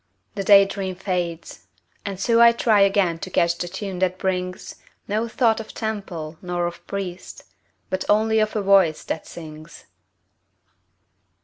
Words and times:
The 0.33 0.43
day 0.43 0.65
dream 0.65 0.95
fades 0.95 1.67
and 2.03 2.19
so 2.19 2.41
I 2.41 2.53
try 2.53 2.79
Again 2.81 3.19
to 3.19 3.29
catch 3.29 3.59
the 3.59 3.67
tune 3.67 3.99
that 3.99 4.17
brings 4.17 4.77
No 5.07 5.27
thought 5.27 5.59
of 5.59 5.75
temple 5.75 6.39
nor 6.41 6.65
of 6.65 6.87
priest, 6.87 7.43
But 7.91 8.03
only 8.09 8.39
of 8.39 8.55
a 8.55 8.63
voice 8.63 9.03
that 9.03 9.27
sings. 9.27 9.85